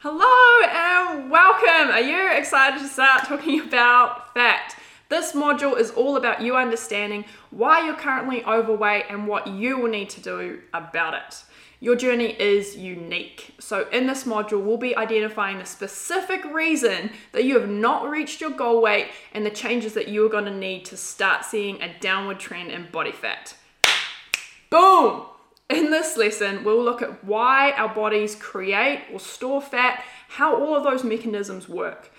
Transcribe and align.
Hello 0.00 0.68
and 0.68 1.30
welcome. 1.30 1.90
Are 1.90 2.02
you 2.02 2.30
excited 2.32 2.80
to 2.80 2.86
start 2.86 3.24
talking 3.24 3.60
about 3.60 4.34
fat? 4.34 4.76
This 5.08 5.32
module 5.32 5.78
is 5.78 5.90
all 5.92 6.18
about 6.18 6.42
you 6.42 6.54
understanding 6.54 7.24
why 7.50 7.86
you're 7.86 7.96
currently 7.96 8.44
overweight 8.44 9.06
and 9.08 9.26
what 9.26 9.46
you 9.46 9.78
will 9.78 9.88
need 9.88 10.10
to 10.10 10.20
do 10.20 10.60
about 10.74 11.14
it. 11.14 11.44
Your 11.80 11.96
journey 11.96 12.38
is 12.38 12.76
unique. 12.76 13.54
So, 13.58 13.88
in 13.88 14.06
this 14.06 14.24
module, 14.24 14.62
we'll 14.62 14.76
be 14.76 14.94
identifying 14.94 15.60
the 15.60 15.64
specific 15.64 16.44
reason 16.44 17.10
that 17.32 17.44
you 17.44 17.58
have 17.58 17.70
not 17.70 18.10
reached 18.10 18.42
your 18.42 18.50
goal 18.50 18.82
weight 18.82 19.08
and 19.32 19.46
the 19.46 19.50
changes 19.50 19.94
that 19.94 20.08
you 20.08 20.26
are 20.26 20.30
going 20.30 20.44
to 20.44 20.54
need 20.54 20.84
to 20.86 20.98
start 20.98 21.46
seeing 21.46 21.80
a 21.80 21.98
downward 22.00 22.38
trend 22.38 22.70
in 22.70 22.90
body 22.90 23.12
fat. 23.12 23.54
Boom! 24.68 25.24
In 25.68 25.90
this 25.90 26.16
lesson, 26.16 26.62
we'll 26.62 26.82
look 26.82 27.02
at 27.02 27.24
why 27.24 27.72
our 27.72 27.92
bodies 27.92 28.36
create 28.36 29.02
or 29.12 29.18
store 29.18 29.60
fat, 29.60 30.04
how 30.28 30.56
all 30.56 30.76
of 30.76 30.84
those 30.84 31.02
mechanisms 31.02 31.68
work. 31.68 32.12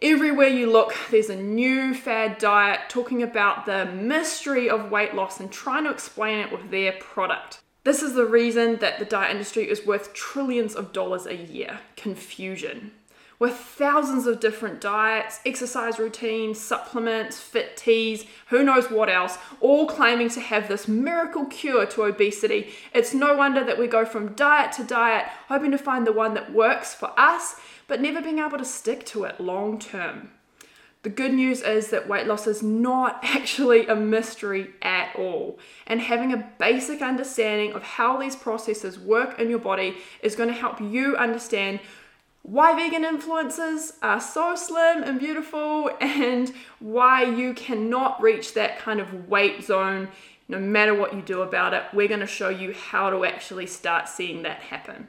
Everywhere 0.00 0.48
you 0.48 0.70
look, 0.70 0.94
there's 1.10 1.28
a 1.28 1.36
new 1.36 1.94
fad 1.94 2.38
diet 2.38 2.80
talking 2.88 3.22
about 3.22 3.66
the 3.66 3.86
mystery 3.86 4.68
of 4.68 4.90
weight 4.90 5.14
loss 5.14 5.40
and 5.40 5.52
trying 5.52 5.84
to 5.84 5.90
explain 5.90 6.38
it 6.38 6.52
with 6.52 6.70
their 6.70 6.92
product. 6.92 7.60
This 7.84 8.02
is 8.02 8.14
the 8.14 8.26
reason 8.26 8.76
that 8.76 8.98
the 8.98 9.04
diet 9.04 9.30
industry 9.30 9.70
is 9.70 9.86
worth 9.86 10.12
trillions 10.12 10.74
of 10.74 10.92
dollars 10.92 11.26
a 11.26 11.36
year 11.36 11.80
confusion 11.96 12.92
with 13.38 13.54
thousands 13.54 14.26
of 14.26 14.40
different 14.40 14.80
diets, 14.80 15.40
exercise 15.44 15.98
routines, 15.98 16.60
supplements, 16.60 17.38
fit 17.38 17.76
teas, 17.76 18.24
who 18.48 18.62
knows 18.62 18.90
what 18.90 19.08
else, 19.08 19.38
all 19.60 19.86
claiming 19.86 20.28
to 20.30 20.40
have 20.40 20.68
this 20.68 20.88
miracle 20.88 21.44
cure 21.46 21.86
to 21.86 22.02
obesity. 22.02 22.72
It's 22.94 23.12
no 23.12 23.36
wonder 23.36 23.62
that 23.64 23.78
we 23.78 23.86
go 23.86 24.04
from 24.04 24.34
diet 24.34 24.72
to 24.72 24.84
diet, 24.84 25.26
hoping 25.48 25.70
to 25.72 25.78
find 25.78 26.06
the 26.06 26.12
one 26.12 26.34
that 26.34 26.52
works 26.52 26.94
for 26.94 27.12
us, 27.18 27.56
but 27.88 28.00
never 28.00 28.22
being 28.22 28.38
able 28.38 28.58
to 28.58 28.64
stick 28.64 29.04
to 29.06 29.24
it 29.24 29.40
long 29.40 29.78
term. 29.78 30.30
The 31.06 31.10
good 31.10 31.34
news 31.34 31.60
is 31.60 31.90
that 31.90 32.08
weight 32.08 32.26
loss 32.26 32.48
is 32.48 32.64
not 32.64 33.20
actually 33.22 33.86
a 33.86 33.94
mystery 33.94 34.70
at 34.82 35.14
all. 35.14 35.56
And 35.86 36.00
having 36.00 36.32
a 36.32 36.50
basic 36.58 37.00
understanding 37.00 37.74
of 37.74 37.82
how 37.84 38.16
these 38.16 38.34
processes 38.34 38.98
work 38.98 39.38
in 39.38 39.48
your 39.48 39.60
body 39.60 39.98
is 40.20 40.34
going 40.34 40.48
to 40.48 40.54
help 40.54 40.80
you 40.80 41.16
understand 41.16 41.78
why 42.46 42.76
vegan 42.76 43.02
influencers 43.02 43.94
are 44.02 44.20
so 44.20 44.54
slim 44.54 45.02
and 45.02 45.18
beautiful 45.18 45.90
and 46.00 46.54
why 46.78 47.24
you 47.24 47.52
cannot 47.52 48.22
reach 48.22 48.54
that 48.54 48.78
kind 48.78 49.00
of 49.00 49.28
weight 49.28 49.64
zone 49.64 50.06
no 50.48 50.60
matter 50.60 50.94
what 50.94 51.12
you 51.12 51.20
do 51.22 51.42
about 51.42 51.74
it. 51.74 51.82
We're 51.92 52.06
going 52.06 52.20
to 52.20 52.26
show 52.26 52.48
you 52.48 52.72
how 52.72 53.10
to 53.10 53.24
actually 53.24 53.66
start 53.66 54.08
seeing 54.08 54.42
that 54.42 54.60
happen. 54.60 55.08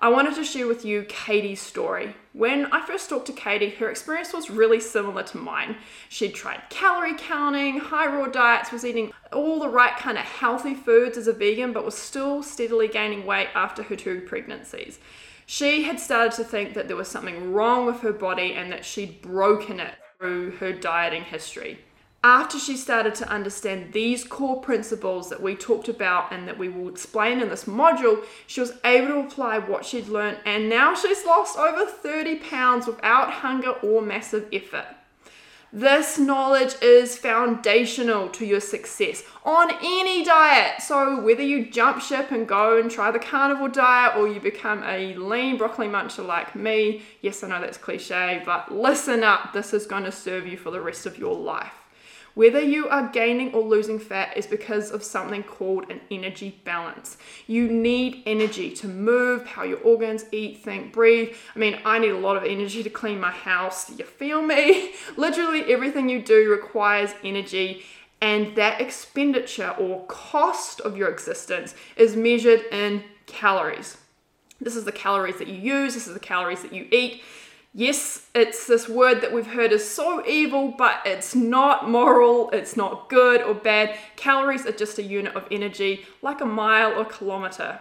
I 0.00 0.08
wanted 0.08 0.34
to 0.36 0.44
share 0.44 0.66
with 0.66 0.82
you 0.86 1.02
Katie's 1.02 1.60
story. 1.60 2.14
When 2.32 2.72
I 2.72 2.80
first 2.86 3.10
talked 3.10 3.26
to 3.26 3.32
Katie, 3.34 3.68
her 3.68 3.90
experience 3.90 4.32
was 4.32 4.48
really 4.48 4.80
similar 4.80 5.24
to 5.24 5.36
mine. 5.36 5.76
She'd 6.08 6.34
tried 6.34 6.62
calorie 6.70 7.16
counting, 7.18 7.80
high 7.80 8.06
raw 8.06 8.28
diets, 8.28 8.72
was 8.72 8.86
eating 8.86 9.12
all 9.30 9.60
the 9.60 9.68
right 9.68 9.96
kind 9.98 10.16
of 10.16 10.24
healthy 10.24 10.74
foods 10.74 11.18
as 11.18 11.26
a 11.26 11.34
vegan, 11.34 11.74
but 11.74 11.84
was 11.84 11.98
still 11.98 12.42
steadily 12.42 12.88
gaining 12.88 13.26
weight 13.26 13.48
after 13.54 13.82
her 13.82 13.96
two 13.96 14.22
pregnancies. 14.22 14.98
She 15.50 15.84
had 15.84 15.98
started 15.98 16.32
to 16.32 16.44
think 16.44 16.74
that 16.74 16.88
there 16.88 16.96
was 16.96 17.08
something 17.08 17.54
wrong 17.54 17.86
with 17.86 18.00
her 18.00 18.12
body 18.12 18.52
and 18.52 18.70
that 18.70 18.84
she'd 18.84 19.22
broken 19.22 19.80
it 19.80 19.94
through 20.18 20.50
her 20.56 20.74
dieting 20.74 21.22
history. 21.22 21.78
After 22.22 22.58
she 22.58 22.76
started 22.76 23.14
to 23.14 23.28
understand 23.30 23.94
these 23.94 24.24
core 24.24 24.60
principles 24.60 25.30
that 25.30 25.40
we 25.40 25.56
talked 25.56 25.88
about 25.88 26.34
and 26.34 26.46
that 26.46 26.58
we 26.58 26.68
will 26.68 26.90
explain 26.90 27.40
in 27.40 27.48
this 27.48 27.64
module, 27.64 28.26
she 28.46 28.60
was 28.60 28.74
able 28.84 29.08
to 29.08 29.20
apply 29.20 29.58
what 29.58 29.86
she'd 29.86 30.08
learned, 30.08 30.36
and 30.44 30.68
now 30.68 30.94
she's 30.94 31.24
lost 31.24 31.56
over 31.56 31.86
30 31.86 32.40
pounds 32.40 32.86
without 32.86 33.30
hunger 33.30 33.70
or 33.70 34.02
massive 34.02 34.48
effort. 34.52 34.97
This 35.72 36.18
knowledge 36.18 36.76
is 36.80 37.18
foundational 37.18 38.30
to 38.30 38.46
your 38.46 38.60
success 38.60 39.22
on 39.44 39.70
any 39.82 40.24
diet. 40.24 40.80
So, 40.80 41.20
whether 41.20 41.42
you 41.42 41.70
jump 41.70 42.00
ship 42.00 42.30
and 42.30 42.48
go 42.48 42.80
and 42.80 42.90
try 42.90 43.10
the 43.10 43.18
carnivore 43.18 43.68
diet 43.68 44.16
or 44.16 44.26
you 44.26 44.40
become 44.40 44.82
a 44.84 45.14
lean 45.16 45.58
broccoli 45.58 45.86
muncher 45.86 46.26
like 46.26 46.56
me, 46.56 47.02
yes, 47.20 47.44
I 47.44 47.48
know 47.48 47.60
that's 47.60 47.76
cliche, 47.76 48.42
but 48.46 48.74
listen 48.74 49.22
up, 49.22 49.52
this 49.52 49.74
is 49.74 49.86
going 49.86 50.04
to 50.04 50.12
serve 50.12 50.46
you 50.46 50.56
for 50.56 50.70
the 50.70 50.80
rest 50.80 51.04
of 51.04 51.18
your 51.18 51.34
life. 51.34 51.77
Whether 52.38 52.60
you 52.60 52.88
are 52.88 53.08
gaining 53.08 53.52
or 53.52 53.62
losing 53.62 53.98
fat 53.98 54.36
is 54.36 54.46
because 54.46 54.92
of 54.92 55.02
something 55.02 55.42
called 55.42 55.90
an 55.90 56.00
energy 56.08 56.60
balance. 56.62 57.16
You 57.48 57.66
need 57.66 58.22
energy 58.26 58.70
to 58.74 58.86
move, 58.86 59.44
how 59.44 59.64
your 59.64 59.80
organs 59.80 60.24
eat, 60.30 60.62
think, 60.62 60.92
breathe. 60.92 61.34
I 61.56 61.58
mean, 61.58 61.80
I 61.84 61.98
need 61.98 62.10
a 62.10 62.16
lot 62.16 62.36
of 62.36 62.44
energy 62.44 62.84
to 62.84 62.90
clean 62.90 63.18
my 63.18 63.32
house. 63.32 63.90
You 63.90 64.04
feel 64.04 64.40
me? 64.40 64.92
Literally 65.16 65.64
everything 65.64 66.08
you 66.08 66.22
do 66.22 66.48
requires 66.48 67.10
energy. 67.24 67.82
And 68.20 68.54
that 68.54 68.80
expenditure 68.80 69.70
or 69.70 70.06
cost 70.06 70.80
of 70.82 70.96
your 70.96 71.08
existence 71.08 71.74
is 71.96 72.14
measured 72.14 72.60
in 72.70 73.02
calories. 73.26 73.96
This 74.60 74.76
is 74.76 74.84
the 74.84 74.92
calories 74.92 75.38
that 75.38 75.48
you 75.48 75.56
use, 75.56 75.94
this 75.94 76.06
is 76.06 76.14
the 76.14 76.20
calories 76.20 76.62
that 76.62 76.72
you 76.72 76.86
eat. 76.92 77.20
Yes, 77.74 78.26
it's 78.34 78.66
this 78.66 78.88
word 78.88 79.20
that 79.20 79.32
we've 79.32 79.46
heard 79.46 79.72
is 79.72 79.88
so 79.88 80.26
evil, 80.26 80.74
but 80.76 81.00
it's 81.04 81.34
not 81.34 81.88
moral, 81.88 82.48
it's 82.50 82.76
not 82.76 83.10
good 83.10 83.42
or 83.42 83.54
bad. 83.54 83.96
Calories 84.16 84.64
are 84.64 84.72
just 84.72 84.98
a 84.98 85.02
unit 85.02 85.36
of 85.36 85.46
energy, 85.50 86.06
like 86.22 86.40
a 86.40 86.46
mile 86.46 86.98
or 86.98 87.04
kilometer. 87.04 87.80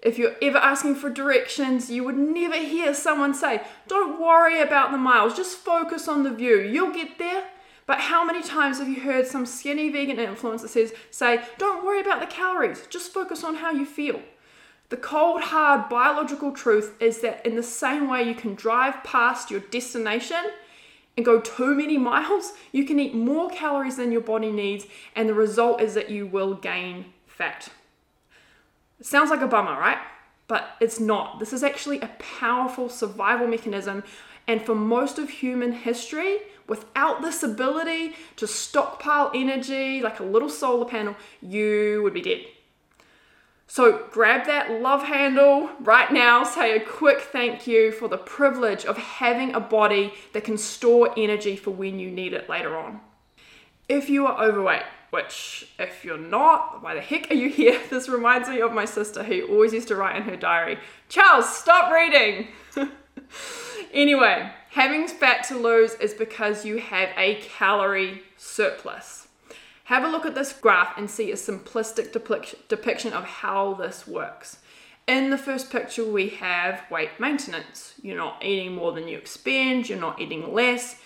If 0.00 0.16
you're 0.16 0.36
ever 0.40 0.58
asking 0.58 0.94
for 0.94 1.10
directions, 1.10 1.90
you 1.90 2.04
would 2.04 2.16
never 2.16 2.56
hear 2.56 2.94
someone 2.94 3.34
say, 3.34 3.62
Don't 3.86 4.20
worry 4.20 4.62
about 4.62 4.92
the 4.92 4.98
miles, 4.98 5.36
just 5.36 5.58
focus 5.58 6.08
on 6.08 6.22
the 6.22 6.32
view, 6.32 6.60
you'll 6.60 6.94
get 6.94 7.18
there. 7.18 7.44
But 7.84 8.00
how 8.00 8.24
many 8.24 8.42
times 8.42 8.78
have 8.78 8.88
you 8.88 9.00
heard 9.00 9.26
some 9.26 9.44
skinny 9.44 9.90
vegan 9.90 10.16
influencer 10.16 10.68
says, 10.68 10.94
say, 11.10 11.42
Don't 11.58 11.84
worry 11.84 12.00
about 12.00 12.20
the 12.20 12.26
calories, 12.26 12.86
just 12.88 13.12
focus 13.12 13.44
on 13.44 13.56
how 13.56 13.72
you 13.72 13.84
feel? 13.84 14.22
The 14.90 14.96
cold, 14.96 15.42
hard 15.42 15.90
biological 15.90 16.52
truth 16.52 16.94
is 17.00 17.20
that 17.20 17.44
in 17.44 17.56
the 17.56 17.62
same 17.62 18.08
way 18.08 18.22
you 18.22 18.34
can 18.34 18.54
drive 18.54 19.04
past 19.04 19.50
your 19.50 19.60
destination 19.60 20.42
and 21.16 21.26
go 21.26 21.40
too 21.40 21.74
many 21.74 21.98
miles, 22.12 22.54
you 22.72 22.84
can 22.84 22.98
eat 22.98 23.14
more 23.14 23.50
calories 23.50 23.96
than 23.96 24.12
your 24.12 24.22
body 24.22 24.50
needs, 24.50 24.86
and 25.14 25.28
the 25.28 25.34
result 25.34 25.82
is 25.82 25.94
that 25.94 26.08
you 26.08 26.26
will 26.26 26.54
gain 26.54 27.06
fat. 27.26 27.68
Sounds 29.02 29.30
like 29.30 29.42
a 29.42 29.46
bummer, 29.46 29.78
right? 29.78 29.98
But 30.46 30.70
it's 30.80 30.98
not. 30.98 31.38
This 31.38 31.52
is 31.52 31.62
actually 31.62 32.00
a 32.00 32.10
powerful 32.18 32.88
survival 32.88 33.46
mechanism, 33.46 34.04
and 34.46 34.62
for 34.62 34.74
most 34.74 35.18
of 35.18 35.28
human 35.28 35.72
history, 35.72 36.38
without 36.66 37.20
this 37.20 37.42
ability 37.42 38.14
to 38.36 38.46
stockpile 38.46 39.30
energy 39.34 40.00
like 40.00 40.20
a 40.20 40.24
little 40.24 40.48
solar 40.48 40.86
panel, 40.86 41.14
you 41.42 42.00
would 42.02 42.14
be 42.14 42.22
dead. 42.22 42.46
So 43.70 44.06
grab 44.10 44.46
that 44.46 44.80
love 44.80 45.04
handle 45.04 45.68
right 45.80 46.10
now, 46.10 46.42
say 46.42 46.74
a 46.74 46.80
quick 46.80 47.20
thank 47.20 47.66
you 47.66 47.92
for 47.92 48.08
the 48.08 48.16
privilege 48.16 48.86
of 48.86 48.96
having 48.96 49.54
a 49.54 49.60
body 49.60 50.14
that 50.32 50.44
can 50.44 50.56
store 50.56 51.12
energy 51.18 51.54
for 51.54 51.70
when 51.70 51.98
you 51.98 52.10
need 52.10 52.32
it 52.32 52.48
later 52.48 52.78
on. 52.78 53.00
If 53.86 54.08
you 54.08 54.26
are 54.26 54.42
overweight, 54.42 54.84
which 55.10 55.68
if 55.78 56.02
you're 56.02 56.16
not, 56.16 56.82
why 56.82 56.94
the 56.94 57.02
heck 57.02 57.30
are 57.30 57.34
you 57.34 57.50
here? 57.50 57.78
This 57.90 58.08
reminds 58.08 58.48
me 58.48 58.62
of 58.62 58.72
my 58.72 58.86
sister 58.86 59.22
who 59.22 59.46
always 59.46 59.74
used 59.74 59.88
to 59.88 59.96
write 59.96 60.16
in 60.16 60.22
her 60.22 60.36
diary, 60.36 60.78
Charles, 61.10 61.54
stop 61.54 61.92
reading. 61.92 62.48
anyway, 63.92 64.50
having 64.70 65.06
fat 65.08 65.44
to 65.48 65.58
lose 65.58 65.92
is 65.96 66.14
because 66.14 66.64
you 66.64 66.78
have 66.78 67.10
a 67.18 67.34
calorie 67.42 68.22
surplus. 68.38 69.27
Have 69.88 70.04
a 70.04 70.08
look 70.08 70.26
at 70.26 70.34
this 70.34 70.52
graph 70.52 70.98
and 70.98 71.10
see 71.10 71.32
a 71.32 71.34
simplistic 71.34 72.12
depiction 72.68 73.12
of 73.14 73.24
how 73.24 73.72
this 73.72 74.06
works. 74.06 74.58
In 75.06 75.30
the 75.30 75.38
first 75.38 75.70
picture, 75.70 76.04
we 76.04 76.28
have 76.28 76.82
weight 76.90 77.18
maintenance. 77.18 77.94
You're 78.02 78.18
not 78.18 78.44
eating 78.44 78.74
more 78.74 78.92
than 78.92 79.08
you 79.08 79.16
expend, 79.16 79.88
you're 79.88 79.98
not 79.98 80.20
eating 80.20 80.52
less, 80.52 80.96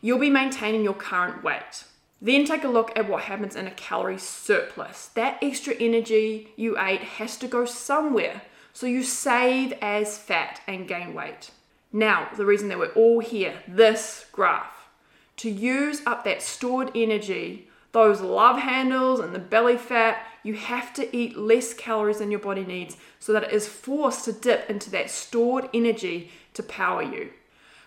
you'll 0.00 0.20
be 0.20 0.30
maintaining 0.30 0.84
your 0.84 0.94
current 0.94 1.42
weight. 1.42 1.82
Then 2.22 2.44
take 2.44 2.62
a 2.62 2.68
look 2.68 2.96
at 2.96 3.08
what 3.08 3.24
happens 3.24 3.56
in 3.56 3.66
a 3.66 3.72
calorie 3.72 4.18
surplus. 4.18 5.06
That 5.14 5.38
extra 5.42 5.74
energy 5.74 6.52
you 6.54 6.78
ate 6.78 7.00
has 7.00 7.36
to 7.38 7.48
go 7.48 7.64
somewhere, 7.64 8.42
so 8.72 8.86
you 8.86 9.02
save 9.02 9.72
as 9.82 10.16
fat 10.16 10.60
and 10.68 10.86
gain 10.86 11.12
weight. 11.12 11.50
Now, 11.92 12.28
the 12.36 12.46
reason 12.46 12.68
that 12.68 12.78
we're 12.78 12.92
all 12.92 13.18
here, 13.18 13.54
this 13.66 14.26
graph, 14.30 14.90
to 15.38 15.50
use 15.50 16.02
up 16.06 16.22
that 16.22 16.40
stored 16.40 16.92
energy 16.94 17.67
those 17.98 18.20
love 18.20 18.58
handles 18.58 19.18
and 19.18 19.34
the 19.34 19.40
belly 19.40 19.76
fat, 19.76 20.24
you 20.44 20.54
have 20.54 20.94
to 20.94 21.16
eat 21.16 21.36
less 21.36 21.74
calories 21.74 22.18
than 22.18 22.30
your 22.30 22.38
body 22.38 22.64
needs 22.64 22.96
so 23.18 23.32
that 23.32 23.42
it 23.42 23.52
is 23.52 23.66
forced 23.66 24.24
to 24.24 24.32
dip 24.32 24.70
into 24.70 24.88
that 24.90 25.10
stored 25.10 25.68
energy 25.74 26.30
to 26.54 26.62
power 26.62 27.02
you. 27.02 27.30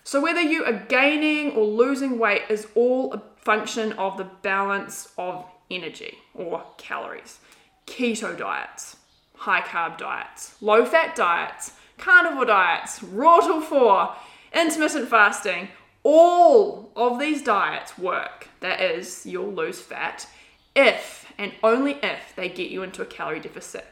So, 0.04 0.19
whether 0.19 0.42
you 0.42 0.66
are 0.66 0.86
gaining 0.90 1.52
or 1.52 1.63
losing 1.63 2.19
weight 2.19 2.42
is 2.50 2.68
all 2.75 3.13
a 3.13 3.22
function 3.38 3.94
of 3.94 4.18
the 4.18 4.25
balance 4.42 5.13
of 5.18 5.46
energy 5.69 6.18
or 6.34 6.66
calories. 6.78 7.40
Keto 7.88 8.38
diets, 8.38 8.98
high 9.36 9.62
carb 9.62 9.98
diets, 9.98 10.56
low 10.60 10.84
fat 10.84 11.16
diets, 11.16 11.72
carnivore 11.98 12.46
diets, 12.46 13.02
raw 13.04 13.40
till 13.40 13.62
four, 13.62 14.13
intermittent 14.54 15.08
fasting, 15.08 15.69
all 16.03 16.92
of 16.95 17.19
these 17.19 17.44
diets 17.44 17.98
work. 17.98 18.48
That 18.59 18.81
is, 18.81 19.25
you'll 19.25 19.51
lose 19.51 19.80
fat 19.80 20.27
if 20.75 21.31
and 21.38 21.53
only 21.63 21.94
if 22.03 22.33
they 22.36 22.50
get 22.50 22.71
you 22.71 22.83
into 22.83 23.01
a 23.01 23.06
calorie 23.06 23.39
deficit. 23.39 23.86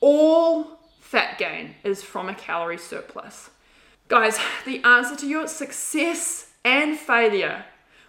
All 0.00 0.78
fat 1.00 1.38
gain 1.38 1.74
is 1.84 2.02
from 2.02 2.28
a 2.28 2.34
calorie 2.34 2.78
surplus. 2.78 3.50
Guys, 4.08 4.38
the 4.64 4.82
answer 4.84 5.16
to 5.16 5.26
your 5.26 5.46
success 5.46 6.52
and 6.64 6.98
failure 6.98 7.64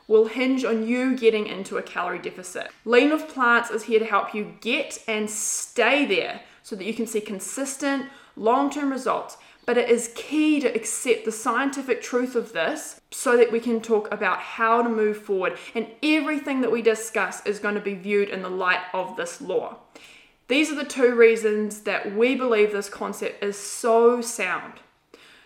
will 0.07 0.27
hinge 0.27 0.63
on 0.63 0.87
you 0.87 1.15
getting 1.15 1.47
into 1.47 1.77
a 1.77 1.81
calorie 1.81 2.19
deficit. 2.19 2.69
Lean 2.83 3.11
with 3.11 3.27
Plants 3.27 3.71
is 3.71 3.83
here 3.83 3.99
to 3.99 4.05
help 4.05 4.33
you 4.33 4.55
get 4.61 5.01
and 5.07 5.29
stay 5.29 6.05
there 6.05 6.41
so 6.63 6.75
that 6.75 6.85
you 6.85 6.93
can 6.93 7.07
see 7.07 7.21
consistent, 7.21 8.07
long 8.35 8.69
term 8.69 8.91
results. 8.91 9.37
But 9.65 9.77
it 9.77 9.89
is 9.89 10.11
key 10.15 10.59
to 10.59 10.67
accept 10.67 11.25
the 11.25 11.31
scientific 11.31 12.01
truth 12.01 12.35
of 12.35 12.53
this 12.53 13.01
so 13.11 13.35
that 13.37 13.51
we 13.51 13.59
can 13.59 13.81
talk 13.81 14.11
about 14.11 14.39
how 14.39 14.81
to 14.81 14.89
move 14.89 15.17
forward. 15.17 15.57
And 15.73 15.87
everything 16.03 16.61
that 16.61 16.71
we 16.71 16.81
discuss 16.81 17.45
is 17.45 17.59
going 17.59 17.75
to 17.75 17.81
be 17.81 17.95
viewed 17.95 18.29
in 18.29 18.43
the 18.43 18.49
light 18.49 18.81
of 18.93 19.17
this 19.17 19.41
law. 19.41 19.77
These 20.47 20.71
are 20.71 20.75
the 20.75 20.85
two 20.85 21.15
reasons 21.15 21.81
that 21.81 22.15
we 22.15 22.35
believe 22.35 22.71
this 22.71 22.89
concept 22.89 23.43
is 23.43 23.57
so 23.57 24.21
sound. 24.21 24.73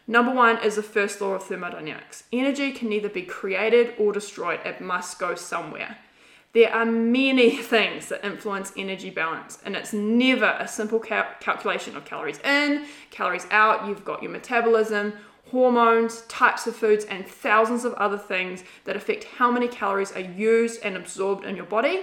Number 0.10 0.34
one 0.34 0.58
is 0.64 0.76
the 0.76 0.84
first 0.84 1.22
law 1.22 1.36
of 1.36 1.44
thermodynamics 1.44 2.24
energy 2.34 2.72
can 2.72 2.90
neither 2.90 3.10
be 3.10 3.22
created 3.22 3.94
or 4.00 4.12
destroyed, 4.12 4.60
it 4.66 4.82
must 4.82 5.20
go 5.20 5.36
somewhere. 5.36 5.98
There 6.54 6.74
are 6.74 6.86
many 6.86 7.52
things 7.58 8.10
that 8.10 8.26
influence 8.26 8.74
energy 8.76 9.10
balance, 9.10 9.60
and 9.64 9.76
it's 9.76 9.94
never 9.94 10.58
a 10.60 10.68
simple 10.68 11.00
cal- 11.00 11.36
calculation 11.40 11.96
of 11.96 12.06
calories 12.06 12.40
in, 12.40 12.86
calories 13.12 13.46
out. 13.52 13.88
You've 13.88 14.06
got 14.06 14.24
your 14.24 14.32
metabolism, 14.32 15.14
hormones, 15.52 16.22
types 16.22 16.66
of 16.68 16.76
foods, 16.76 17.06
and 17.06 17.28
thousands 17.28 17.86
of 17.86 17.94
other 17.94 18.18
things 18.18 18.64
that 18.86 18.96
affect 18.96 19.26
how 19.26 19.52
many 19.52 19.68
calories 19.68 20.12
are 20.14 20.22
used 20.22 20.82
and 20.84 20.96
absorbed 20.96 21.46
in 21.46 21.56
your 21.56 21.66
body. 21.66 22.02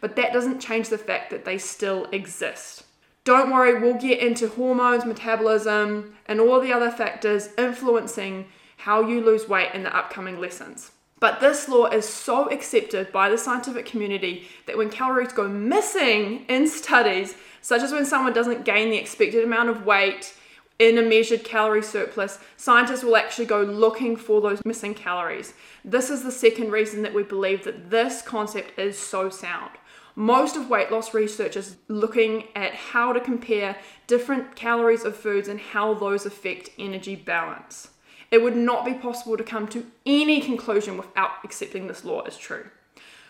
But 0.00 0.16
that 0.16 0.32
doesn't 0.32 0.60
change 0.60 0.88
the 0.88 0.98
fact 0.98 1.30
that 1.30 1.44
they 1.44 1.58
still 1.58 2.06
exist. 2.12 2.84
Don't 3.24 3.50
worry, 3.50 3.80
we'll 3.80 3.94
get 3.94 4.20
into 4.20 4.48
hormones, 4.48 5.04
metabolism, 5.04 6.14
and 6.26 6.40
all 6.40 6.60
the 6.60 6.72
other 6.72 6.90
factors 6.90 7.48
influencing 7.58 8.46
how 8.76 9.00
you 9.00 9.20
lose 9.20 9.48
weight 9.48 9.70
in 9.74 9.82
the 9.82 9.96
upcoming 9.96 10.38
lessons. 10.38 10.92
But 11.18 11.40
this 11.40 11.68
law 11.68 11.86
is 11.86 12.06
so 12.06 12.50
accepted 12.50 13.10
by 13.10 13.30
the 13.30 13.38
scientific 13.38 13.86
community 13.86 14.48
that 14.66 14.76
when 14.76 14.90
calories 14.90 15.32
go 15.32 15.48
missing 15.48 16.44
in 16.48 16.68
studies, 16.68 17.34
such 17.62 17.82
as 17.82 17.90
when 17.90 18.04
someone 18.04 18.34
doesn't 18.34 18.66
gain 18.66 18.90
the 18.90 18.98
expected 18.98 19.42
amount 19.42 19.70
of 19.70 19.86
weight 19.86 20.34
in 20.78 20.98
a 20.98 21.02
measured 21.02 21.42
calorie 21.42 21.82
surplus, 21.82 22.38
scientists 22.58 23.02
will 23.02 23.16
actually 23.16 23.46
go 23.46 23.62
looking 23.62 24.14
for 24.14 24.42
those 24.42 24.62
missing 24.66 24.94
calories. 24.94 25.54
This 25.82 26.10
is 26.10 26.22
the 26.22 26.30
second 26.30 26.70
reason 26.70 27.00
that 27.02 27.14
we 27.14 27.22
believe 27.22 27.64
that 27.64 27.88
this 27.88 28.20
concept 28.20 28.78
is 28.78 28.98
so 28.98 29.30
sound. 29.30 29.70
Most 30.14 30.54
of 30.54 30.68
weight 30.68 30.90
loss 30.90 31.14
research 31.14 31.56
is 31.56 31.76
looking 31.88 32.44
at 32.54 32.74
how 32.74 33.14
to 33.14 33.20
compare 33.20 33.76
different 34.06 34.54
calories 34.54 35.04
of 35.04 35.16
foods 35.16 35.48
and 35.48 35.60
how 35.60 35.94
those 35.94 36.26
affect 36.26 36.70
energy 36.78 37.16
balance. 37.16 37.88
It 38.36 38.42
would 38.42 38.54
not 38.54 38.84
be 38.84 38.92
possible 38.92 39.38
to 39.38 39.42
come 39.42 39.66
to 39.68 39.86
any 40.04 40.42
conclusion 40.42 40.98
without 40.98 41.30
accepting 41.42 41.86
this 41.86 42.04
law 42.04 42.20
as 42.20 42.36
true. 42.36 42.66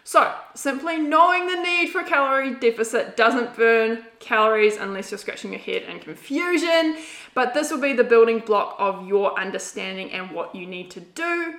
So, 0.02 0.34
simply 0.56 0.96
knowing 0.96 1.46
the 1.46 1.62
need 1.62 1.90
for 1.90 2.00
a 2.00 2.04
calorie 2.04 2.56
deficit 2.56 3.16
doesn't 3.16 3.54
burn 3.54 4.04
calories 4.18 4.76
unless 4.76 5.12
you're 5.12 5.18
scratching 5.18 5.52
your 5.52 5.60
head 5.60 5.82
in 5.82 6.00
confusion, 6.00 6.96
but 7.34 7.54
this 7.54 7.70
will 7.70 7.80
be 7.80 7.92
the 7.92 8.02
building 8.02 8.40
block 8.40 8.74
of 8.80 9.06
your 9.06 9.38
understanding 9.38 10.10
and 10.10 10.32
what 10.32 10.56
you 10.56 10.66
need 10.66 10.90
to 10.90 10.98
do 10.98 11.54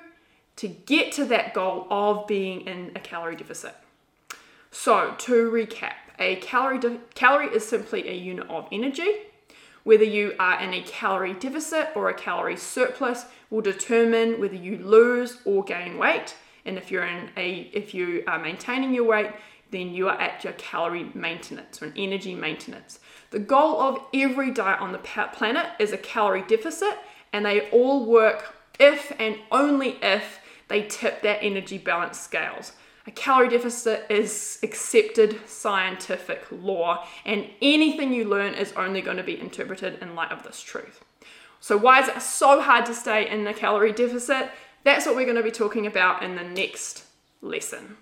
to 0.58 0.68
get 0.68 1.14
to 1.14 1.24
that 1.24 1.54
goal 1.54 1.88
of 1.90 2.28
being 2.28 2.68
in 2.68 2.92
a 2.98 3.00
calorie 3.00 3.38
deficit. 3.38 3.78
So, 4.72 5.16
to 5.20 5.50
recap, 5.50 5.94
a 6.20 6.36
calorie, 6.36 6.80
de- 6.80 7.00
calorie 7.16 7.56
is 7.56 7.66
simply 7.66 8.10
a 8.10 8.14
unit 8.14 8.50
of 8.50 8.68
energy. 8.74 9.10
Whether 9.88 10.04
you 10.04 10.36
are 10.38 10.60
in 10.60 10.74
a 10.74 10.82
calorie 10.82 11.34
deficit 11.34 11.92
or 11.96 12.10
a 12.10 12.14
calorie 12.14 12.58
surplus 12.58 13.24
will 13.50 13.62
determine 13.62 14.38
whether 14.38 14.54
you 14.54 14.80
lose 14.80 15.38
or 15.46 15.64
gain 15.64 15.98
weight. 15.98 16.36
And 16.66 16.78
if 16.78 16.92
you're 16.92 17.06
in 17.06 17.30
a 17.38 17.70
if 17.72 17.94
you 17.94 18.22
are 18.28 18.38
maintaining 18.38 18.94
your 18.94 19.06
weight, 19.06 19.32
then 19.72 19.94
you 19.94 20.10
are 20.10 20.20
at 20.20 20.44
your 20.44 20.52
calorie 20.58 21.10
maintenance 21.14 21.82
or 21.82 21.86
an 21.86 21.94
energy 21.96 22.36
maintenance. 22.36 23.00
The 23.30 23.40
goal 23.40 23.80
of 23.80 24.02
every 24.14 24.52
diet 24.52 24.82
on 24.82 24.92
the 24.92 24.98
planet 24.98 25.68
is 25.80 25.94
a 25.94 25.98
calorie 25.98 26.44
deficit, 26.46 26.98
and 27.32 27.46
they 27.46 27.70
all 27.70 28.06
work 28.06 28.56
if 28.82 29.14
and 29.18 29.38
only 29.54 30.00
if 30.04 30.40
they 30.68 30.84
tip 30.84 31.22
their 31.22 31.40
energy 31.40 31.78
balance 31.78 32.20
scales. 32.20 32.74
A 33.08 33.12
calorie 33.12 33.48
deficit 33.48 34.06
is 34.10 34.60
accepted 34.64 35.40
scientific 35.48 36.44
law, 36.52 37.08
and 37.26 37.48
anything 37.62 38.12
you 38.12 38.26
learn 38.26 38.54
is 38.54 38.74
only 38.74 39.02
going 39.02 39.16
to 39.16 39.24
be 39.24 39.40
interpreted 39.40 39.98
in 40.02 40.14
light 40.14 40.34
of 40.34 40.44
this 40.44 40.62
truth. 40.62 41.04
So, 41.62 41.78
why 41.78 42.02
is 42.02 42.10
it 42.10 42.22
so 42.22 42.62
hard 42.62 42.86
to 42.86 42.94
stay 42.94 43.30
in 43.30 43.48
a 43.48 43.54
calorie 43.54 43.94
deficit? 43.94 44.52
That's 44.84 45.06
what 45.06 45.16
we're 45.16 45.24
going 45.24 45.38
to 45.38 45.44
be 45.44 45.52
talking 45.52 45.88
about 45.88 46.22
in 46.22 46.36
the 46.36 46.44
next 46.44 47.06
lesson. 47.42 47.96